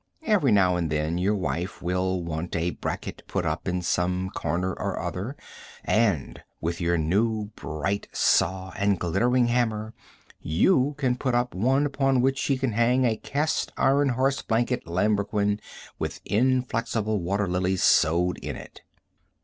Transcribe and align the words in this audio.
Every 0.23 0.51
now 0.51 0.77
and 0.77 0.89
then 0.91 1.19
your 1.19 1.35
wife 1.35 1.79
will 1.79 2.23
want 2.23 2.55
a 2.55 2.71
bracket 2.71 3.21
put 3.27 3.45
up 3.45 3.67
in 3.67 3.83
some 3.83 4.31
corner 4.31 4.71
or 4.73 4.97
other, 4.97 5.35
and 5.83 6.41
with 6.59 6.81
your 6.81 6.97
new, 6.97 7.51
bright 7.55 8.07
saw 8.11 8.71
and 8.77 8.99
glittering 8.99 9.45
hammer 9.49 9.93
you 10.41 10.95
can 10.97 11.17
put 11.17 11.35
up 11.35 11.53
one 11.53 11.85
upon 11.85 12.21
which 12.23 12.39
she 12.39 12.57
can 12.57 12.71
hang 12.71 13.05
a 13.05 13.15
cast 13.15 13.71
iron 13.77 14.09
horse 14.09 14.41
blanket 14.41 14.87
lambrequin, 14.87 15.59
with 15.99 16.19
inflexible 16.25 17.19
water 17.19 17.47
lilies 17.47 17.83
sewed 17.83 18.39
in 18.39 18.55
it. 18.55 18.81